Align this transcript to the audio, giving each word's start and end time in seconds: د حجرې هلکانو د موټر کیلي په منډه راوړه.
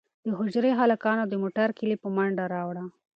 د 0.25 0.27
حجرې 0.39 0.71
هلکانو 0.79 1.23
د 1.27 1.33
موټر 1.43 1.67
کیلي 1.77 1.97
په 2.03 2.07
منډه 2.15 2.45
راوړه. 2.53 2.83